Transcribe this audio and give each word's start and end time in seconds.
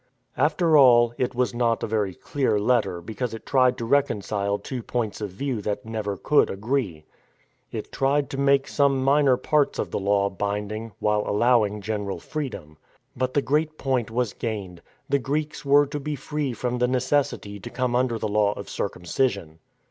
After 0.35 0.75
all, 0.77 1.13
it 1.19 1.35
was 1.35 1.53
not 1.53 1.83
a 1.83 1.85
very 1.85 2.15
clear 2.15 2.57
letter, 2.57 3.01
because 3.01 3.35
it 3.35 3.45
tried 3.45 3.77
to 3.77 3.85
reconcile 3.85 4.57
two 4.57 4.81
points 4.81 5.21
of 5.21 5.29
view 5.29 5.61
that 5.61 5.85
never 5.85 6.17
could 6.17 6.49
agree. 6.49 7.05
It 7.71 7.91
tried 7.91 8.27
to 8.31 8.39
make 8.39 8.67
some 8.67 9.03
minor 9.03 9.37
parts 9.37 9.77
of 9.77 9.91
the 9.91 9.99
Law 9.99 10.27
binding, 10.31 10.93
while 10.97 11.21
allowing 11.27 11.81
general 11.81 12.19
freedom. 12.19 12.77
But 13.15 13.35
the 13.35 13.43
great 13.43 13.77
point 13.77 14.09
was 14.09 14.33
gained. 14.33 14.81
The 15.07 15.19
Greeks 15.19 15.63
were 15.63 15.85
to 15.85 15.99
be 15.99 16.15
free 16.15 16.53
from 16.53 16.79
the 16.79 16.87
necessity 16.87 17.59
to 17.59 17.69
come 17.69 17.95
under 17.95 18.17
the 18.17 18.27
law 18.27 18.53
of 18.53 18.69
circumcision. 18.71 19.59